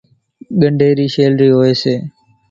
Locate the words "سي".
1.81-1.95